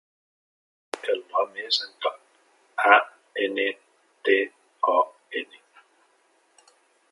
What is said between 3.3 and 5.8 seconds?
ena, te, o, ena.